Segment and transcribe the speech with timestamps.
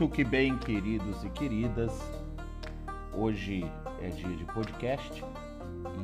[0.00, 1.92] Muito que bem, queridos e queridas.
[3.12, 5.22] Hoje é dia de podcast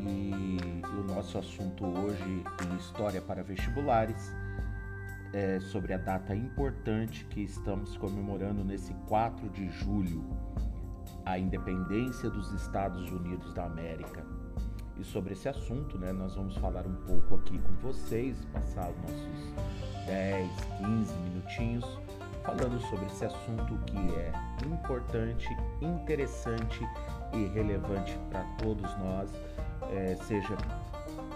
[0.03, 0.59] e
[1.01, 4.35] o nosso assunto hoje em História para Vestibulares
[5.33, 10.23] é sobre a data importante que estamos comemorando nesse 4 de julho,
[11.25, 14.27] a independência dos Estados Unidos da América.
[15.01, 18.97] E sobre esse assunto, né, nós vamos falar um pouco aqui com vocês, passar os
[18.99, 19.55] nossos
[20.07, 20.51] 10,
[20.85, 21.99] 15 minutinhos
[22.47, 24.33] falando sobre esse assunto que é
[24.65, 25.49] importante,
[25.83, 26.81] interessante
[27.33, 29.31] e relevante para todos nós,
[29.93, 30.57] é, seja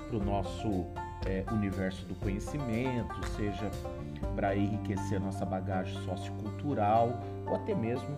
[0.08, 0.86] para o nosso
[1.26, 3.70] é, universo do conhecimento, seja
[4.36, 8.16] para enriquecer nossa bagagem sociocultural ou até mesmo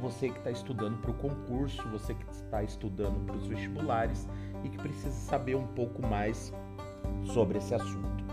[0.00, 4.26] você que está estudando para o concurso, você que está estudando para os vestibulares
[4.64, 6.52] e que precisa saber um pouco mais
[7.24, 8.24] sobre esse assunto.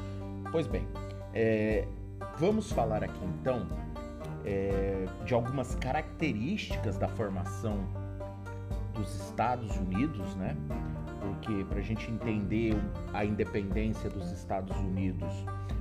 [0.51, 0.87] Pois bem,
[1.31, 1.87] é,
[2.39, 3.67] Vamos falar aqui então
[4.45, 7.77] é, de algumas características da formação
[8.93, 10.55] dos Estados Unidos, né?
[11.19, 12.77] Porque para a gente entender
[13.13, 15.27] a independência dos Estados Unidos,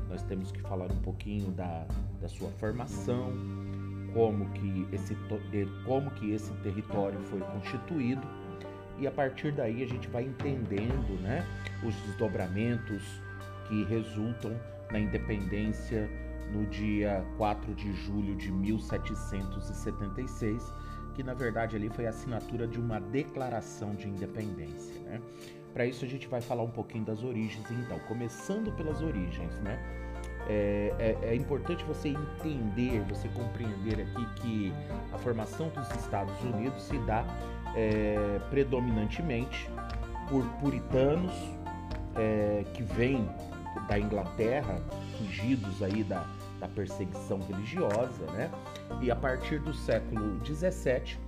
[0.08, 1.86] nós temos que falar um pouquinho da,
[2.20, 3.32] da sua formação,
[4.12, 5.16] como que, esse,
[5.84, 8.26] como que esse território foi constituído
[8.98, 11.46] e a partir daí a gente vai entendendo né,
[11.84, 13.04] os desdobramentos
[13.68, 14.58] que resultam
[14.90, 16.10] na independência
[16.52, 20.72] no dia 4 de julho de 1776,
[21.14, 25.00] que na verdade ali foi a assinatura de uma declaração de independência.
[25.00, 25.20] Né?
[25.72, 29.78] Para isso a gente vai falar um pouquinho das origens, então, começando pelas origens, né?
[30.48, 34.72] É, é, é, importante você entender, você compreender aqui que
[35.12, 37.22] a formação dos Estados Unidos se dá
[37.76, 39.68] é, predominantemente
[40.28, 41.34] por puritanos
[42.16, 43.28] é, que vêm
[43.86, 44.80] da Inglaterra,
[45.18, 46.26] fugidos aí da,
[46.58, 48.50] da perseguição religiosa, né?
[49.00, 51.18] E a partir do século 17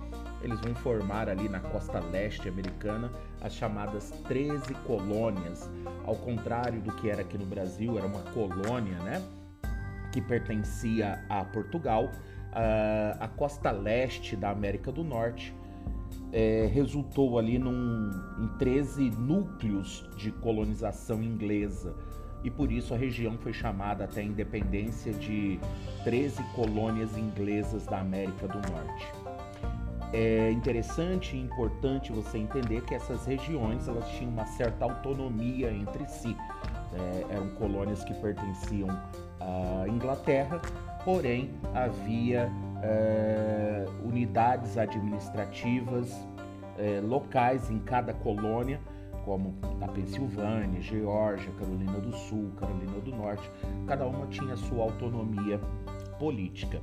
[0.43, 3.11] eles vão formar ali na costa leste americana
[3.41, 5.69] as chamadas 13 colônias,
[6.03, 9.21] ao contrário do que era aqui no Brasil, era uma colônia, né?
[10.11, 12.05] Que pertencia a Portugal.
[12.05, 15.55] Uh, a costa leste da América do Norte
[16.33, 21.95] é, resultou ali num, em 13 núcleos de colonização inglesa
[22.43, 25.59] e por isso a região foi chamada até a independência de
[26.03, 29.07] 13 colônias inglesas da América do Norte.
[30.13, 36.05] É interessante e importante você entender que essas regiões elas tinham uma certa autonomia entre
[36.05, 36.35] si.
[36.93, 38.89] É, eram colônias que pertenciam
[39.39, 40.61] à Inglaterra,
[41.05, 42.51] porém havia
[42.83, 46.11] é, unidades administrativas
[46.77, 48.81] é, locais em cada colônia
[49.23, 53.49] como a Pensilvânia, Geórgia, Carolina do Sul, Carolina do Norte,
[53.87, 55.59] cada uma tinha sua autonomia
[56.19, 56.81] política.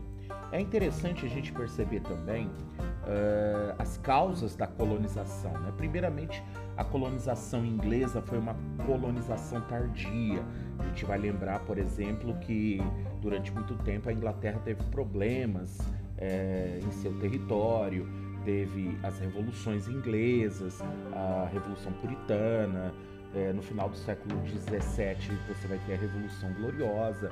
[0.50, 5.52] É interessante a gente perceber também uh, as causas da colonização.
[5.52, 5.72] Né?
[5.76, 6.42] Primeiramente,
[6.76, 8.56] a colonização inglesa foi uma
[8.86, 10.42] colonização tardia.
[10.78, 12.80] A gente vai lembrar, por exemplo, que
[13.20, 15.78] durante muito tempo a Inglaterra teve problemas
[16.16, 18.08] é, em seu território,
[18.44, 20.80] teve as revoluções inglesas,
[21.12, 22.94] a Revolução Puritana,
[23.34, 27.30] é, no final do século XVII você vai ter a Revolução Gloriosa.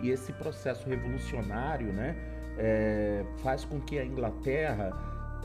[0.00, 2.16] E esse processo revolucionário né,
[2.58, 4.92] é, faz com que a Inglaterra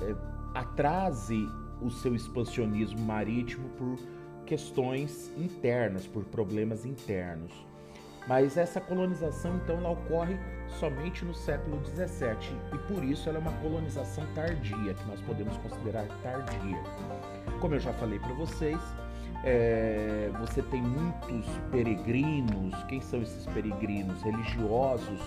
[0.02, 0.16] é,
[0.58, 1.48] atrase
[1.82, 3.98] o seu expansionismo marítimo por
[4.46, 7.52] questões internas, por problemas internos.
[8.28, 10.38] Mas essa colonização, então, ela ocorre
[10.80, 15.56] somente no século XVII e por isso ela é uma colonização tardia, que nós podemos
[15.58, 16.82] considerar tardia.
[17.60, 18.80] Como eu já falei para vocês,
[19.44, 22.84] é, você tem muitos peregrinos.
[22.86, 24.22] Quem são esses peregrinos?
[24.24, 25.22] Religiosos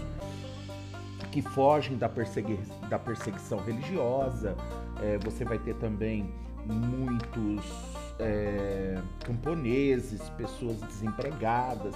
[1.30, 2.58] que fogem da, persegui
[2.88, 4.56] da perseguição religiosa.
[5.00, 6.34] É, você vai ter também
[6.66, 11.94] muitos é, camponeses, pessoas desempregadas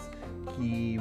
[0.54, 0.98] que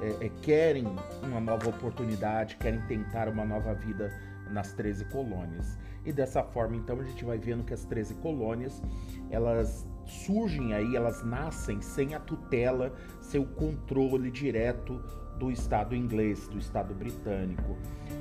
[0.00, 0.86] é, é, querem
[1.22, 4.12] uma nova oportunidade, querem tentar uma nova vida
[4.50, 5.78] nas 13 colônias.
[6.04, 8.82] E dessa forma, então, a gente vai vendo que as 13 colônias,
[9.30, 15.02] elas surgem aí, elas nascem sem a tutela, sem o controle direto
[15.38, 17.76] do Estado inglês, do Estado britânico.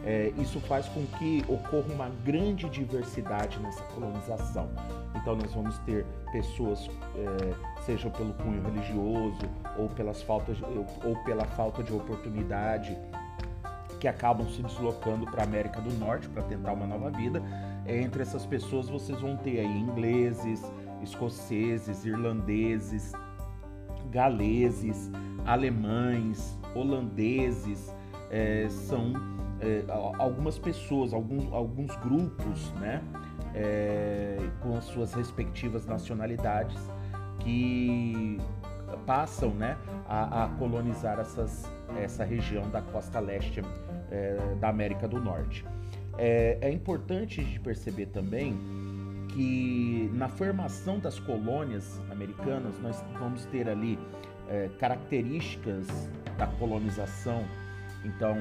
[0.05, 4.69] É, isso faz com que ocorra uma grande diversidade nessa colonização.
[5.15, 10.57] Então nós vamos ter pessoas, é, seja pelo cunho religioso ou, pelas faltas,
[11.03, 12.97] ou pela falta de oportunidade,
[13.99, 17.41] que acabam se deslocando para a América do Norte para tentar uma nova vida.
[17.85, 20.63] É, entre essas pessoas vocês vão ter aí ingleses,
[21.01, 23.13] escoceses, irlandeses,
[24.11, 25.11] galeses,
[25.45, 27.93] alemães, holandeses,
[28.29, 29.13] é, são
[29.59, 29.83] é,
[30.17, 33.03] algumas pessoas, alguns, alguns grupos, né,
[33.53, 36.77] é, com as suas respectivas nacionalidades
[37.39, 38.37] que
[39.05, 39.77] passam, né,
[40.07, 43.61] a, a colonizar essas, essa região da costa leste
[44.11, 45.65] é, da América do Norte.
[46.17, 48.57] É, é importante de perceber também
[49.29, 53.99] que na formação das colônias americanas nós vamos ter ali
[54.49, 57.45] é, características da colonização.
[58.03, 58.37] Então,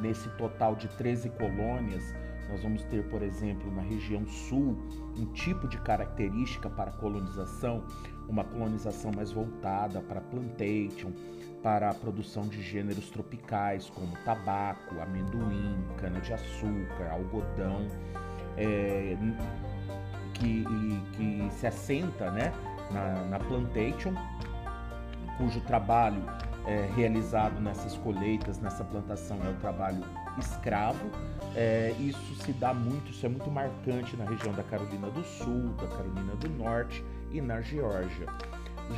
[0.00, 2.14] nesse total de 13 colônias,
[2.48, 4.76] nós vamos ter, por exemplo, na região sul,
[5.16, 7.84] um tipo de característica para colonização,
[8.28, 11.12] uma colonização mais voltada para plantation,
[11.62, 17.86] para a produção de gêneros tropicais como tabaco, amendoim, cana-de-açúcar, algodão,
[18.56, 19.16] é,
[20.34, 20.64] que,
[21.16, 22.52] que, se assenta né,
[22.90, 24.14] na, na plantation,
[25.36, 26.22] cujo trabalho
[26.68, 30.04] é, realizado nessas colheitas, nessa plantação, é o trabalho
[30.38, 31.10] escravo.
[31.56, 35.70] É, isso se dá muito, isso é muito marcante na região da Carolina do Sul,
[35.80, 38.26] da Carolina do Norte e na Geórgia.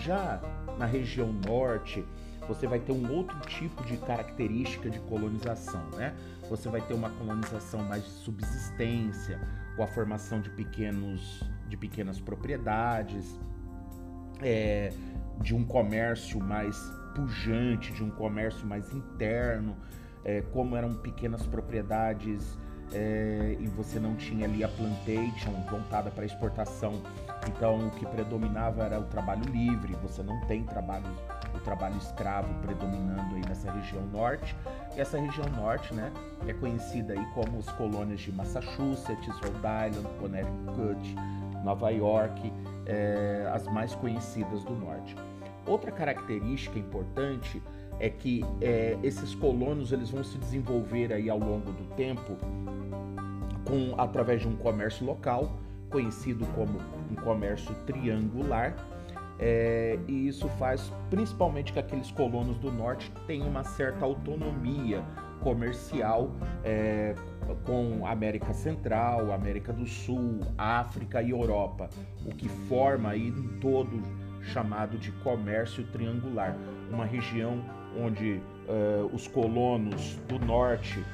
[0.04, 0.40] Já
[0.76, 2.04] na região norte,
[2.48, 6.12] você vai ter um outro tipo de característica de colonização, né?
[6.48, 9.38] Você vai ter uma colonização mais de subsistência,
[9.76, 13.38] com a formação de pequenos, de pequenas propriedades,
[14.42, 14.92] é,
[15.40, 16.76] de um comércio mais
[17.14, 19.76] pujante, de um comércio mais interno,
[20.24, 22.58] é, como eram pequenas propriedades
[22.92, 27.02] é, e você não tinha ali a plantation voltada para exportação.
[27.48, 31.06] Então o que predominava era o trabalho livre, você não tem trabalho
[31.54, 34.56] o trabalho escravo predominando aí nessa região norte.
[34.96, 36.12] E essa região norte, né,
[36.46, 41.16] é conhecida aí como as colônias de Massachusetts, Rhode Island, Connecticut,
[41.64, 42.52] Nova York,
[42.86, 45.14] é, as mais conhecidas do norte.
[45.66, 47.62] Outra característica importante
[47.98, 52.36] é que é, esses colonos eles vão se desenvolver aí ao longo do tempo
[53.66, 55.58] com através de um comércio local
[55.90, 56.78] conhecido como
[57.10, 58.74] um comércio triangular
[59.38, 65.02] é, e isso faz principalmente que aqueles colonos do norte tenham uma certa autonomia
[65.40, 66.30] comercial
[66.64, 67.14] é,
[67.64, 71.88] com América Central, América do Sul, África e Europa,
[72.24, 74.00] o que forma aí um todo
[74.42, 76.56] chamado de comércio triangular,
[76.90, 77.62] uma região
[77.98, 81.04] onde uh, os colonos do norte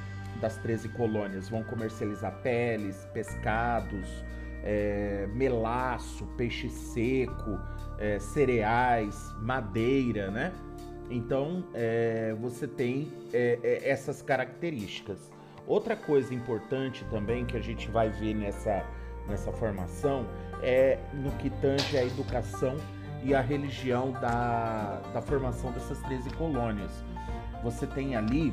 [0.41, 4.25] das 13 colônias vão comercializar peles, pescados,
[4.63, 7.59] é, melaço, peixe seco,
[7.99, 10.53] é, cereais, madeira, né?
[11.11, 15.31] Então é, você tem é, é, essas características.
[15.67, 18.85] Outra coisa importante também que a gente vai ver nessa,
[19.29, 20.27] nessa formação
[20.63, 22.77] é no que tange a educação
[23.25, 26.93] e a religião da, da formação dessas 13 colônias.
[27.63, 28.53] Você tem ali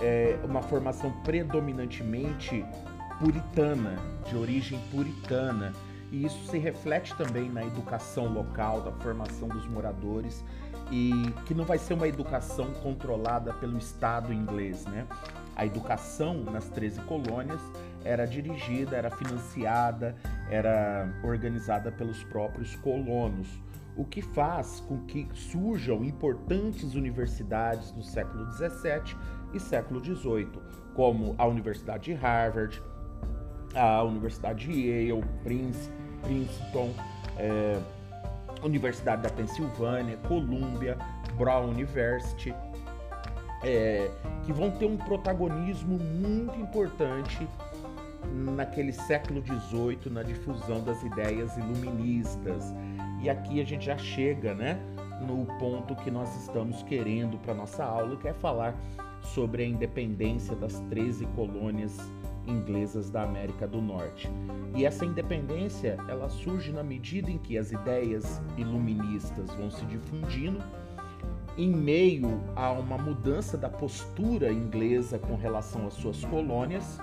[0.00, 2.64] é, uma formação predominantemente
[3.18, 3.96] puritana,
[4.28, 5.72] de origem puritana
[6.12, 10.44] e isso se reflete também na educação local, da formação dos moradores
[10.90, 11.12] e
[11.46, 15.06] que não vai ser uma educação controlada pelo Estado inglês, né?
[15.54, 17.60] A educação nas 13 colônias
[18.04, 20.16] era dirigida, era financiada,
[20.50, 23.48] era organizada pelos próprios colonos,
[23.96, 29.16] o que faz com que surjam importantes universidades no século 17
[29.52, 30.62] e século 18,
[30.94, 32.82] como a Universidade de Harvard,
[33.74, 36.90] a Universidade de Yale, Princeton, Princeton,
[37.36, 37.78] é,
[38.62, 40.96] Universidade da Pensilvânia, Columbia,
[41.36, 42.54] Brown University,
[43.62, 44.10] é,
[44.44, 47.46] que vão ter um protagonismo muito importante
[48.32, 52.72] naquele século XVIII na difusão das ideias iluministas.
[53.20, 54.80] E aqui a gente já chega, né,
[55.20, 58.74] no ponto que nós estamos querendo para nossa aula, que é falar
[59.22, 61.96] sobre a independência das 13 colônias
[62.46, 64.30] inglesas da América do Norte.
[64.74, 70.62] E essa independência, ela surge na medida em que as ideias iluministas vão se difundindo
[71.56, 76.98] em meio a uma mudança da postura inglesa com relação às suas colônias.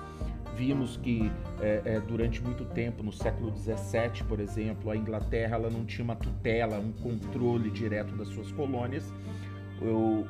[0.56, 1.32] Vimos que
[1.62, 6.04] é, é, durante muito tempo, no século XVII, por exemplo, a Inglaterra ela não tinha
[6.04, 9.14] uma tutela, um controle direto das suas colônias.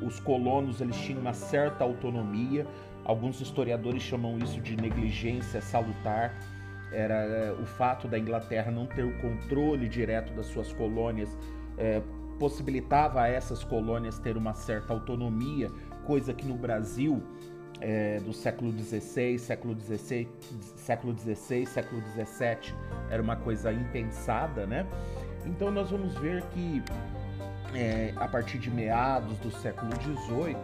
[0.05, 2.67] Os colonos eles tinham uma certa autonomia,
[3.09, 6.31] Alguns historiadores chamam isso de negligência salutar.
[6.91, 11.35] Era é, o fato da Inglaterra não ter o controle direto das suas colônias,
[11.75, 12.03] é,
[12.37, 15.71] possibilitava a essas colônias ter uma certa autonomia,
[16.05, 17.23] coisa que no Brasil
[17.81, 20.27] é, do século XVI, século XVI,
[20.75, 22.75] século XVI, século XVII
[23.09, 24.85] era uma coisa impensada, né?
[25.47, 26.83] Então nós vamos ver que
[27.73, 30.55] é, a partir de meados do século XVIII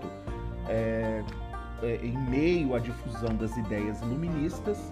[0.69, 1.23] é,
[1.83, 4.91] em meio à difusão das ideias iluministas,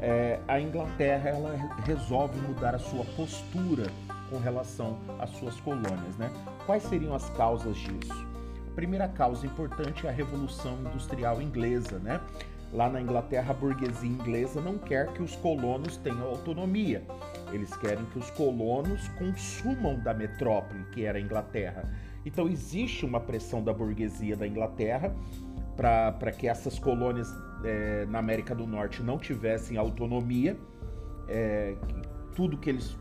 [0.00, 3.86] é, a Inglaterra ela resolve mudar a sua postura
[4.28, 6.16] com relação às suas colônias.
[6.18, 6.30] Né?
[6.66, 8.26] Quais seriam as causas disso?
[8.66, 11.98] A primeira causa importante é a Revolução Industrial Inglesa.
[11.98, 12.20] Né?
[12.72, 17.04] Lá na Inglaterra, a burguesia inglesa não quer que os colonos tenham autonomia.
[17.52, 21.84] Eles querem que os colonos consumam da metrópole, que era a Inglaterra.
[22.24, 25.14] Então, existe uma pressão da burguesia da Inglaterra
[25.76, 27.28] para que essas colônias
[27.64, 30.56] é, na América do Norte não tivessem autonomia.
[31.28, 31.74] É,
[32.34, 32.96] tudo que eles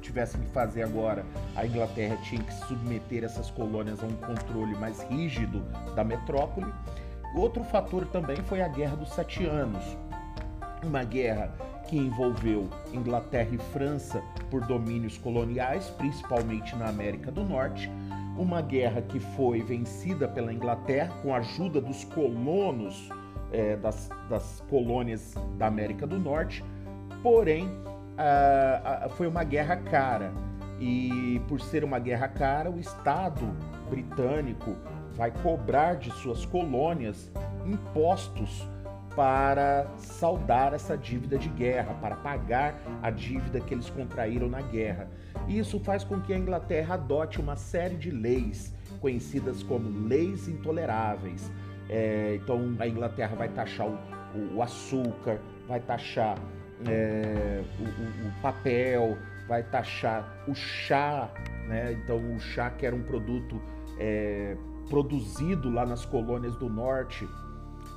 [0.00, 1.24] tivessem que fazer agora,
[1.56, 5.62] a Inglaterra tinha que submeter essas colônias a um controle mais rígido
[5.94, 6.72] da metrópole.
[7.34, 9.82] Outro fator também foi a Guerra dos Sete Anos,
[10.82, 11.52] uma guerra
[11.88, 17.90] que envolveu Inglaterra e França por domínios coloniais, principalmente na América do Norte.
[18.36, 23.08] Uma guerra que foi vencida pela Inglaterra com a ajuda dos colonos
[23.52, 26.64] é, das, das, colônias da América do Norte,
[27.22, 27.70] porém
[28.18, 30.32] a, a, foi uma guerra cara.
[30.80, 33.46] E por ser uma guerra cara, o Estado
[33.88, 34.74] britânico
[35.14, 37.30] vai cobrar de suas colônias
[37.64, 38.68] impostos
[39.14, 45.08] para saldar essa dívida de guerra, para pagar a dívida que eles contraíram na guerra.
[45.46, 50.48] E isso faz com que a Inglaterra adote uma série de leis conhecidas como leis
[50.48, 51.50] intoleráveis.
[51.88, 53.98] É, então a Inglaterra vai taxar o,
[54.34, 56.38] o, o açúcar, vai taxar
[56.88, 59.16] é, o, o, papel,
[59.46, 61.30] vai taxar o chá,
[61.68, 61.92] né?
[61.92, 63.60] Então o chá que era um produto
[63.98, 64.56] é,
[64.88, 67.28] produzido lá nas colônias do norte.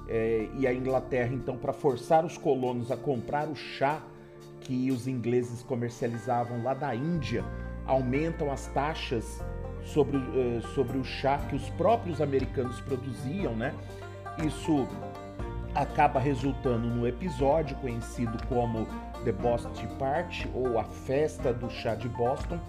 [0.10, 4.02] É, e a Inglaterra, então, para forçar os colonos a comprar o chá
[4.62, 7.44] que os ingleses comercializavam lá da Índia,
[7.86, 9.42] aumentam as taxas
[9.84, 13.74] sobre, é, sobre o chá que os próprios americanos produziam, né?
[14.46, 14.88] Isso
[15.74, 18.88] acaba resultando no episódio conhecido como
[19.24, 22.60] The Boston Party ou a Festa do Chá de Boston,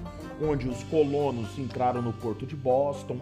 [0.43, 3.19] onde os colonos entraram no porto de Boston,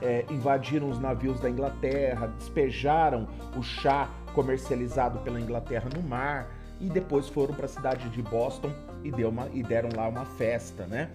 [0.00, 3.26] é, invadiram os navios da Inglaterra, despejaram
[3.56, 6.48] o chá comercializado pela Inglaterra no mar
[6.80, 10.86] e depois foram para a cidade de Boston e, uma, e deram lá uma festa,
[10.86, 11.10] né?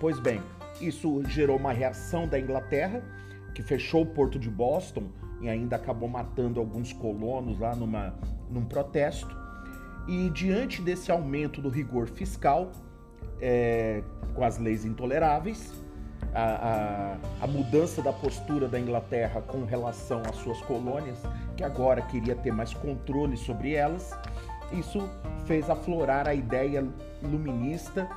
[0.00, 0.40] Pois bem,
[0.80, 3.02] isso gerou uma reação da Inglaterra,
[3.54, 5.04] que fechou o porto de Boston
[5.40, 8.14] e ainda acabou matando alguns colonos lá numa,
[8.50, 9.36] num protesto.
[10.08, 12.72] E diante desse aumento do rigor fiscal,
[13.40, 14.02] é,
[14.34, 15.72] com as leis intoleráveis,
[16.34, 21.18] a, a, a, mudança da postura da Inglaterra com relação às suas colônias,
[21.56, 24.16] que agora queria ter mais controle sobre elas.
[24.72, 25.08] Isso
[25.46, 26.86] fez aflorar a ideia
[27.22, 28.08] luminista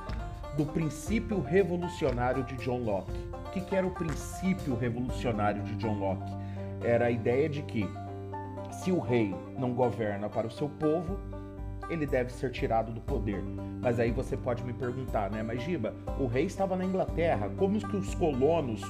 [0.56, 3.12] do princípio revolucionário de John Locke.
[3.46, 6.32] O que, que era o princípio revolucionário de John Locke?
[6.82, 7.88] Era a ideia de que
[8.70, 11.18] se o rei não governa para o seu povo,
[11.88, 13.42] ele deve ser tirado do poder.
[13.80, 15.42] Mas aí você pode me perguntar, né?
[15.42, 18.82] Mas Giba, o rei estava na Inglaterra, como que os colonos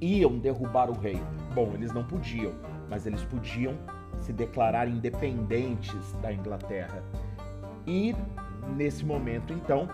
[0.00, 1.20] iam derrubar o rei?
[1.54, 2.52] Bom, eles não podiam,
[2.88, 3.74] mas eles podiam
[4.20, 7.02] se declarar independentes da Inglaterra.
[7.86, 8.14] E
[8.76, 9.88] nesse momento, então,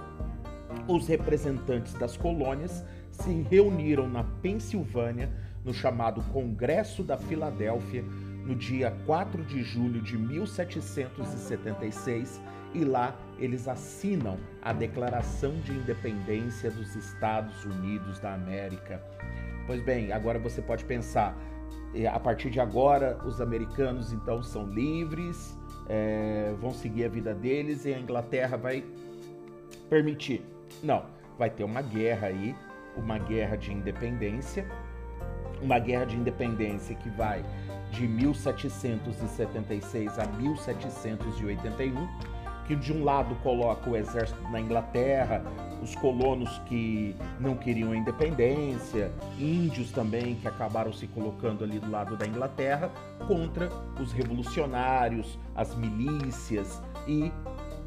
[0.87, 5.31] os representantes das colônias se reuniram na Pensilvânia
[5.64, 8.05] no chamado Congresso da Filadélfia
[8.49, 12.40] no dia 4 de julho de 1776
[12.73, 19.02] e lá eles assinam a Declaração de Independência dos Estados Unidos da América.
[19.67, 21.37] Pois bem, agora você pode pensar,
[21.95, 25.55] eh, a partir de agora os americanos então são livres,
[25.87, 28.83] é, vão seguir a vida deles e a Inglaterra vai
[29.90, 30.43] permitir.
[30.83, 31.05] Não,
[31.38, 32.57] vai ter uma guerra aí,
[32.97, 34.67] uma guerra de independência,
[35.62, 37.45] uma guerra de independência que vai
[37.91, 42.09] de 1776 a 1781,
[42.67, 45.43] que de um lado coloca o exército na Inglaterra,
[45.83, 51.91] os colonos que não queriam a independência, índios também que acabaram se colocando ali do
[51.91, 52.91] lado da Inglaterra,
[53.27, 57.33] contra os revolucionários, as milícias e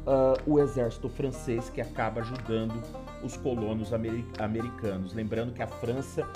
[0.06, 2.74] uh, o exército francês que acaba ajudando
[3.22, 3.92] os colonos
[4.38, 5.14] americanos.
[5.14, 6.26] Lembrando que a França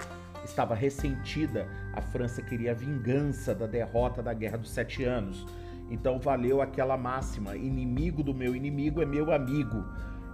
[0.47, 5.47] estava ressentida, a França queria a vingança da derrota da Guerra dos Sete Anos.
[5.91, 9.85] Então valeu aquela máxima: inimigo do meu inimigo é meu amigo.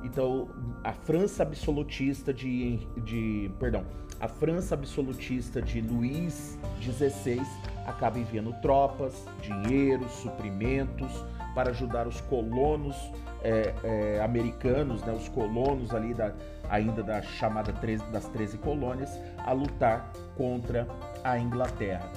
[0.04, 0.48] Então
[0.82, 3.84] a França absolutista de, de perdão,
[4.20, 7.40] a França absolutista de Luís XVI
[7.86, 12.96] acaba enviando tropas, dinheiro, suprimentos para ajudar os colonos
[13.42, 16.32] é, é, americanos, né, os colonos ali da,
[16.72, 20.88] ainda da chamada 13, das 13 colônias, a lutar contra
[21.22, 22.10] a Inglaterra,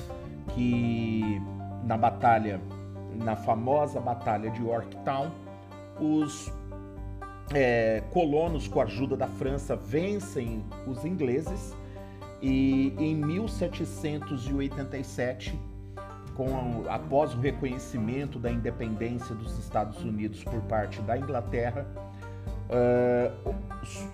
[0.54, 1.42] que
[1.84, 2.62] na batalha,
[3.14, 5.30] na famosa batalha de Yorktown,
[6.00, 6.50] os
[7.54, 11.76] é, colonos, com a ajuda da França, vencem os ingleses
[12.42, 15.60] e em 1787,
[16.34, 21.86] com, após o reconhecimento da independência dos Estados Unidos por parte da Inglaterra,
[22.70, 23.56] uh,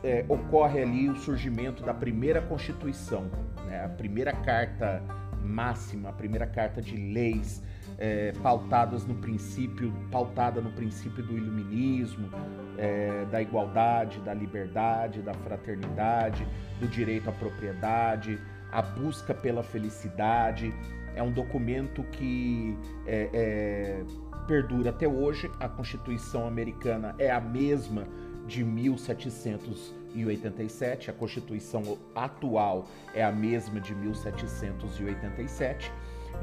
[0.04, 3.30] é, ocorre ali o surgimento da primeira Constituição,
[3.66, 5.02] né, a primeira carta
[5.44, 7.64] máxima, a primeira carta de leis
[7.98, 12.30] é, pautadas no princípio, pautada no princípio do iluminismo,
[12.78, 16.48] é, da igualdade, da liberdade, da fraternidade,
[16.80, 18.40] do direito à propriedade,
[18.72, 20.74] a busca pela felicidade.
[21.14, 24.04] É um documento que é, é
[24.48, 25.52] perdura até hoje.
[25.60, 28.08] A Constituição americana é a mesma
[28.48, 35.92] de 1787, a Constituição atual é a mesma de 1787.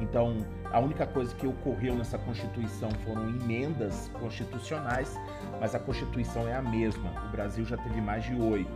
[0.01, 5.19] Então, a única coisa que ocorreu nessa Constituição foram emendas constitucionais,
[5.61, 7.11] mas a Constituição é a mesma.
[7.27, 8.71] O Brasil já teve mais de oito.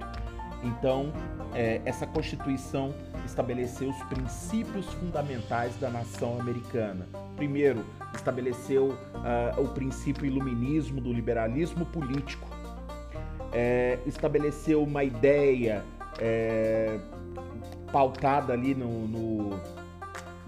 [0.63, 1.13] Então,
[1.55, 2.95] é, essa Constituição
[3.27, 7.07] estabeleceu os princípios fundamentais da nação americana.
[7.37, 12.49] Primeiro, estabeleceu uh, o princípio iluminismo do liberalismo político.
[13.53, 15.85] É, estabeleceu uma ideia
[16.19, 16.99] é,
[17.93, 19.61] pautada ali no, no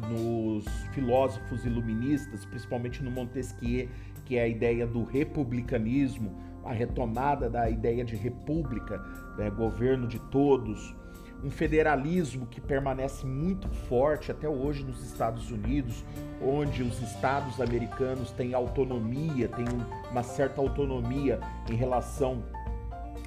[0.09, 3.88] nos filósofos iluministas, principalmente no Montesquieu,
[4.25, 8.99] que é a ideia do republicanismo, a retomada da ideia de república,
[9.37, 10.95] né, governo de todos,
[11.43, 16.03] um federalismo que permanece muito forte até hoje nos Estados Unidos,
[16.43, 19.67] onde os estados americanos têm autonomia, têm
[20.11, 21.38] uma certa autonomia
[21.71, 22.43] em relação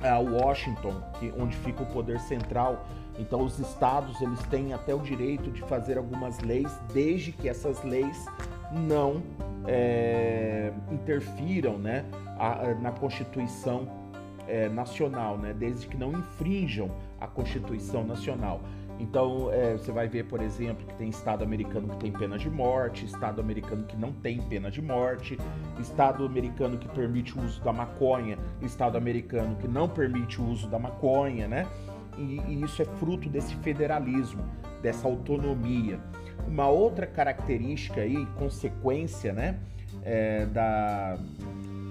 [0.02, 2.86] a Washington, que, onde fica o poder central
[3.20, 7.84] então os estados eles têm até o direito de fazer algumas leis, desde que essas
[7.84, 8.26] leis
[8.72, 9.24] não
[9.66, 12.06] é, interfiram, né,
[12.38, 13.88] a, na Constituição
[14.48, 18.62] é, nacional, né, desde que não infrinjam a Constituição nacional.
[19.00, 22.50] Então é, você vai ver, por exemplo, que tem estado americano que tem pena de
[22.50, 25.38] morte, estado americano que não tem pena de morte,
[25.80, 30.68] estado americano que permite o uso da maconha, estado americano que não permite o uso
[30.68, 31.68] da maconha, né?
[32.18, 34.44] e, e isso é fruto desse federalismo,
[34.82, 36.00] dessa autonomia.
[36.48, 39.60] Uma outra característica e consequência né,
[40.04, 41.18] é, da,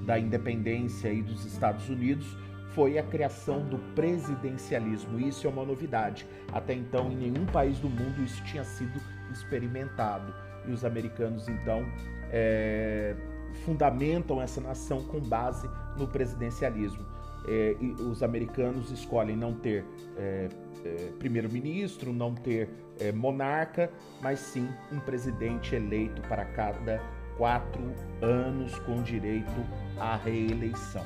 [0.04, 2.36] da independência aí dos Estados Unidos
[2.76, 5.18] foi a criação do presidencialismo.
[5.18, 6.24] Isso é uma novidade.
[6.52, 9.00] Até então, em nenhum país do mundo isso tinha sido
[9.32, 10.32] experimentado.
[10.64, 11.84] E os americanos, então,
[12.30, 13.16] é,
[13.64, 19.84] fundamentam essa nação com base no presidencialismo é, os americanos escolhem não ter
[20.16, 20.48] é,
[20.84, 27.00] é, primeiro-ministro, não ter é, monarca, mas sim um presidente eleito para cada
[27.36, 27.82] quatro
[28.20, 29.64] anos com direito
[29.98, 31.04] à reeleição.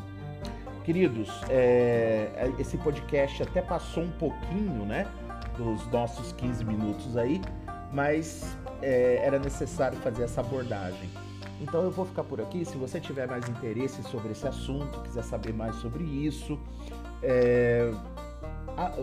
[0.85, 5.07] Queridos, é, é, esse podcast até passou um pouquinho, né,
[5.57, 7.40] dos nossos 15 minutos aí,
[7.93, 11.11] mas era necessário fazer essa abordagem.
[11.61, 12.64] Então eu vou ficar por aqui.
[12.64, 16.59] Se você tiver mais interesse sobre esse assunto, quiser saber mais sobre isso,
[17.23, 17.93] é,
[18.77, 18.95] a,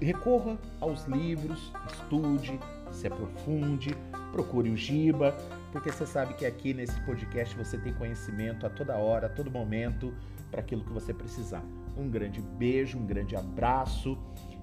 [0.00, 2.58] recorra aos livros, estude,
[2.92, 3.96] se aprofunde,
[4.30, 5.36] procure o Giba,
[5.72, 9.50] porque você sabe que aqui nesse podcast você tem conhecimento a toda hora, a todo
[9.50, 10.14] momento,
[10.56, 11.62] para aquilo que você precisar.
[11.96, 14.18] Um grande beijo, um grande abraço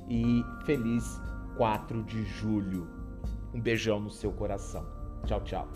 [0.09, 1.21] e feliz
[1.55, 2.87] 4 de julho.
[3.53, 4.83] Um beijão no seu coração.
[5.25, 5.67] Tchau, tchau.